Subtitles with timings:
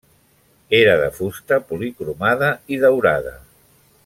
[0.77, 3.37] Era de fusta policromada i daurada.